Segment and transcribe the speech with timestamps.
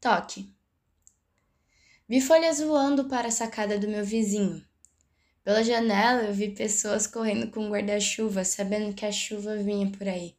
[0.00, 0.48] Toque.
[2.08, 4.64] Vi folhas voando para a sacada do meu vizinho.
[5.42, 10.36] Pela janela eu vi pessoas correndo com guarda-chuva, sabendo que a chuva vinha por aí.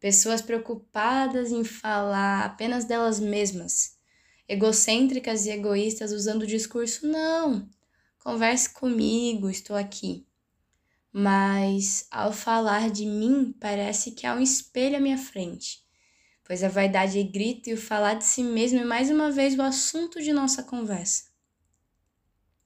[0.00, 3.96] Pessoas preocupadas em falar apenas delas mesmas,
[4.48, 7.68] egocêntricas e egoístas usando o discurso: não,
[8.18, 10.26] converse comigo, estou aqui.
[11.12, 15.86] Mas ao falar de mim, parece que há um espelho à minha frente,
[16.48, 19.60] pois a vaidade grita e o falar de si mesmo é mais uma vez o
[19.60, 21.24] assunto de nossa conversa.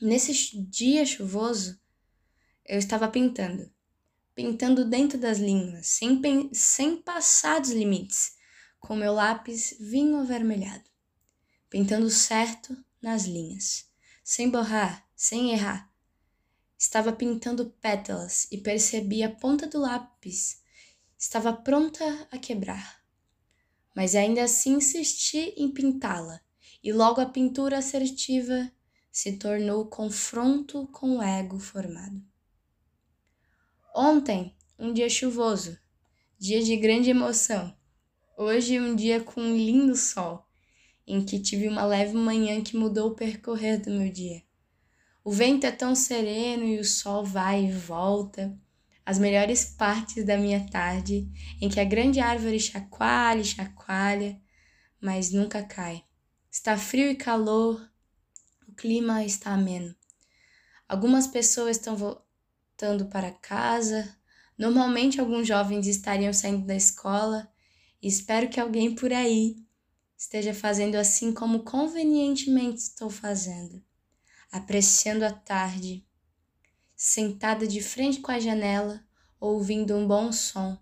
[0.00, 1.78] Nesse dia chuvoso,
[2.64, 3.70] eu estava pintando.
[4.34, 6.20] Pintando dentro das linhas, sem,
[6.54, 8.34] sem passar dos limites,
[8.80, 10.88] com meu lápis vinho avermelhado.
[11.68, 13.90] Pintando certo nas linhas,
[14.24, 15.92] sem borrar, sem errar.
[16.78, 20.62] Estava pintando pétalas e percebi a ponta do lápis.
[21.18, 23.05] Estava pronta a quebrar.
[23.96, 26.38] Mas ainda assim insisti em pintá-la,
[26.84, 28.70] e logo a pintura assertiva
[29.10, 32.22] se tornou confronto com o ego formado.
[33.94, 35.78] Ontem, um dia chuvoso,
[36.38, 37.74] dia de grande emoção.
[38.36, 40.46] Hoje, um dia com um lindo sol,
[41.06, 44.42] em que tive uma leve manhã que mudou o percorrer do meu dia.
[45.24, 48.54] O vento é tão sereno e o sol vai e volta.
[49.06, 54.38] As melhores partes da minha tarde, em que a grande árvore chacoalha e chacoalha,
[55.00, 56.04] mas nunca cai.
[56.50, 57.88] Está frio e calor,
[58.76, 59.94] clima está ameno.
[60.88, 64.16] Algumas pessoas estão voltando para casa.
[64.56, 67.50] Normalmente, alguns jovens estariam saindo da escola.
[68.00, 69.56] E espero que alguém por aí
[70.16, 73.82] esteja fazendo assim como convenientemente estou fazendo,
[74.52, 76.05] apreciando a tarde,
[76.96, 79.04] sentada de frente com a janela,
[79.38, 80.78] ouvindo um bom som,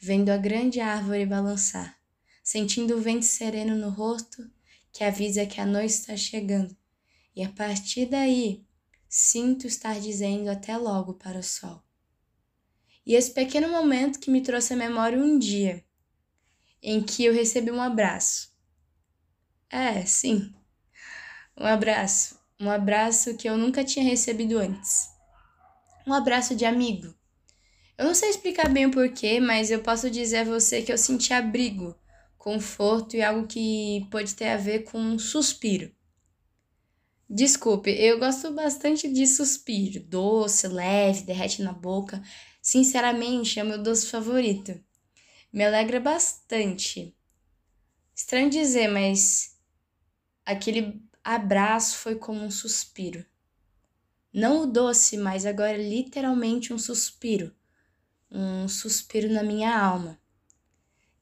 [0.00, 1.98] vendo a grande árvore balançar,
[2.42, 4.48] sentindo o vento sereno no rosto
[4.92, 6.76] que avisa que a noite está chegando
[7.34, 8.64] e a partir daí
[9.08, 11.82] sinto estar dizendo até logo para o sol.
[13.04, 15.84] E esse pequeno momento que me trouxe à memória um dia
[16.82, 18.52] em que eu recebi um abraço.
[19.68, 20.54] É, sim,
[21.56, 22.38] um abraço.
[22.58, 25.15] Um abraço que eu nunca tinha recebido antes.
[26.06, 27.12] Um abraço de amigo.
[27.98, 30.98] Eu não sei explicar bem o porquê, mas eu posso dizer a você que eu
[30.98, 31.98] senti abrigo,
[32.38, 35.92] conforto e algo que pode ter a ver com um suspiro.
[37.28, 42.22] Desculpe, eu gosto bastante de suspiro, doce, leve, derrete na boca.
[42.62, 44.80] Sinceramente, é meu doce favorito.
[45.52, 47.16] Me alegra bastante.
[48.14, 49.58] Estranho dizer, mas
[50.44, 53.26] aquele abraço foi como um suspiro.
[54.36, 57.56] Não o doce, mas agora literalmente um suspiro.
[58.30, 60.20] Um suspiro na minha alma.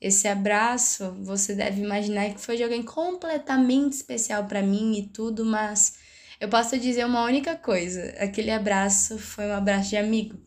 [0.00, 5.44] Esse abraço, você deve imaginar que foi de alguém completamente especial para mim e tudo,
[5.44, 5.98] mas
[6.40, 10.40] eu posso dizer uma única coisa: aquele abraço foi um abraço de amigo.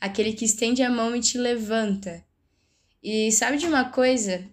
[0.00, 2.24] Aquele que estende a mão e te levanta.
[3.00, 4.44] E sabe de uma coisa?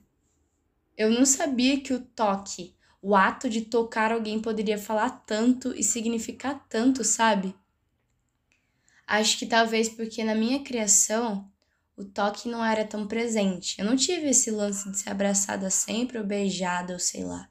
[0.95, 5.83] Eu não sabia que o toque, o ato de tocar alguém poderia falar tanto e
[5.83, 7.55] significar tanto, sabe?
[9.05, 11.49] Acho que talvez porque na minha criação
[11.95, 13.79] o toque não era tão presente.
[13.79, 17.49] Eu não tive esse lance de ser abraçada sempre ou beijada ou sei lá.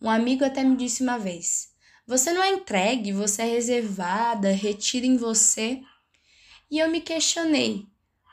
[0.00, 1.70] Um amigo até me disse uma vez:
[2.06, 5.80] Você não é entregue, você é reservada, retida em você.
[6.70, 7.86] E eu me questionei: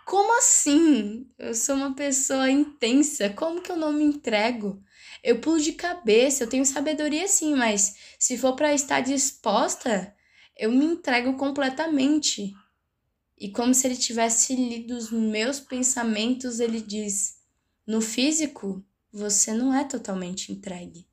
[0.05, 1.27] Como assim?
[1.39, 4.83] Eu sou uma pessoa intensa, como que eu não me entrego?
[5.23, 10.13] Eu pulo de cabeça, eu tenho sabedoria sim, mas se for para estar disposta,
[10.57, 12.53] eu me entrego completamente.
[13.37, 17.37] E como se ele tivesse lido os meus pensamentos, ele diz:
[17.87, 21.07] No físico, você não é totalmente entregue.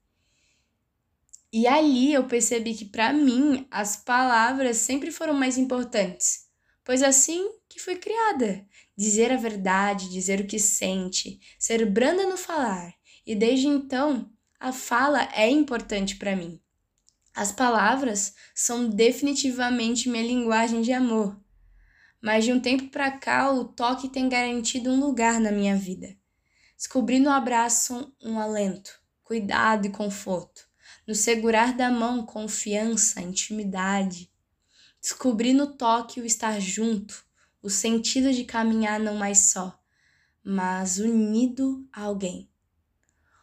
[1.52, 6.46] E ali eu percebi que para mim as palavras sempre foram mais importantes,
[6.84, 8.64] pois assim que fui criada,
[8.96, 12.94] dizer a verdade, dizer o que sente, ser branda no falar.
[13.26, 16.60] E desde então, a fala é importante para mim.
[17.34, 21.40] As palavras são definitivamente minha linguagem de amor
[22.20, 26.16] mas de um tempo para cá o toque tem garantido um lugar na minha vida.
[26.76, 30.68] Descobri no abraço um alento, cuidado e conforto,
[31.06, 34.30] no segurar da mão confiança, intimidade.
[35.00, 37.24] Descobri no toque o estar junto,
[37.62, 39.78] o sentido de caminhar não mais só,
[40.44, 42.49] mas unido a alguém.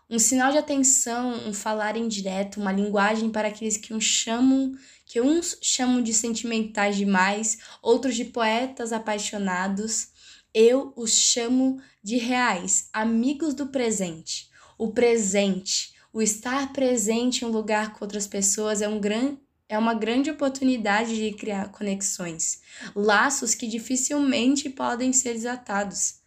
[0.10, 4.74] Um sinal de atenção, um falar indireto, uma linguagem para aqueles que uns chamam,
[5.06, 10.08] que uns chamam de sentimentais demais, outros de poetas apaixonados.
[10.54, 14.50] Eu os chamo de reais, amigos do presente.
[14.78, 19.38] O presente, O estar presente em um lugar com outras pessoas é um grande
[19.70, 22.62] é uma grande oportunidade de criar conexões,
[22.96, 26.22] laços que dificilmente podem ser desatados,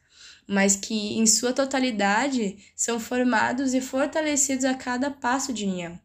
[0.50, 6.00] mas que, em sua totalidade, são formados e fortalecidos a cada passo de união.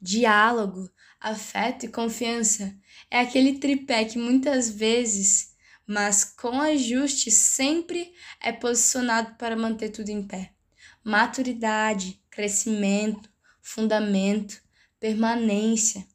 [0.00, 0.90] Diálogo,
[1.20, 2.74] afeto e confiança
[3.10, 5.54] é aquele tripé que muitas vezes,
[5.86, 10.52] mas com ajuste, sempre é posicionado para manter tudo em pé.
[11.04, 13.28] Maturidade, crescimento,
[13.60, 14.62] fundamento,
[14.98, 16.06] permanência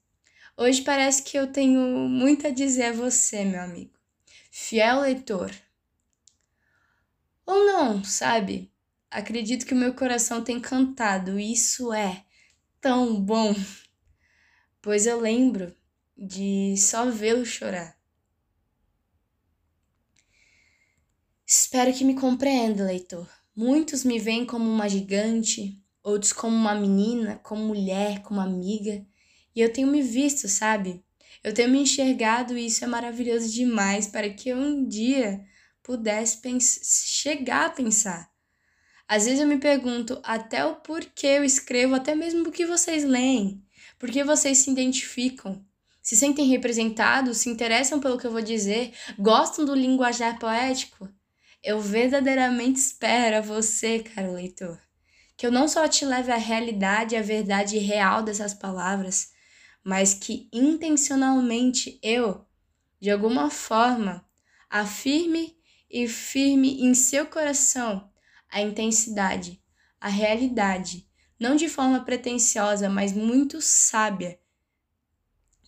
[0.60, 1.80] Hoje parece que eu tenho
[2.10, 3.92] muito a dizer a você, meu amigo.
[4.50, 5.51] Fiel leitor.
[7.47, 8.69] Ou não, sabe?
[9.09, 11.39] Acredito que o meu coração tem cantado.
[11.39, 12.25] Isso é
[12.81, 13.55] tão bom.
[14.81, 15.73] Pois eu lembro
[16.17, 17.97] de só vê-lo chorar.
[21.45, 23.29] Espero que me compreenda, leitor.
[23.55, 29.05] Muitos me veem como uma gigante, outros como uma menina, como mulher, como amiga.
[29.55, 31.01] E eu tenho me visto, sabe?
[31.41, 35.46] Eu tenho me enxergado e isso é maravilhoso demais para que eu um dia
[35.88, 36.42] pudesse
[36.94, 38.30] chegar a pensar.
[39.07, 43.06] Às vezes eu me pergunto até o porquê eu escrevo, até mesmo o que vocês
[43.06, 43.63] leem,
[43.98, 45.66] porque vocês se identificam,
[46.01, 51.07] se sentem representados, se interessam pelo que eu vou dizer, gostam do linguajar poético.
[51.63, 54.78] Eu verdadeiramente espero a você, caro leitor,
[55.38, 59.31] que eu não só te leve à realidade à verdade real dessas palavras,
[59.81, 62.45] mas que intencionalmente eu,
[63.00, 64.25] de alguma forma,
[64.69, 65.57] afirme
[65.89, 68.10] e firme em seu coração
[68.50, 69.62] a intensidade,
[70.00, 71.07] a realidade,
[71.39, 74.39] não de forma pretensiosa, mas muito sábia.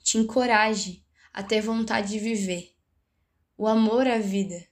[0.03, 2.75] Te encoraje a ter vontade de viver,
[3.57, 4.67] o amor à vida.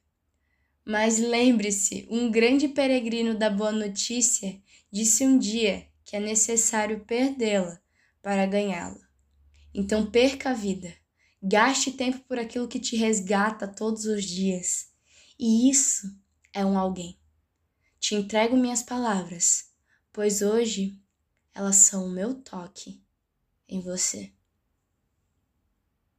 [0.85, 4.61] Mas lembre-se, um grande peregrino da boa notícia
[4.91, 7.79] disse um dia que é necessário perdê-la
[8.21, 9.05] para ganhá-la.
[9.73, 10.93] Então perca a vida.
[11.43, 14.87] Gaste tempo por aquilo que te resgata todos os dias.
[15.39, 16.19] E isso
[16.53, 17.19] é um alguém.
[17.99, 19.71] Te entrego minhas palavras,
[20.11, 21.01] pois hoje
[21.53, 23.03] elas são o meu toque
[23.67, 24.36] em você.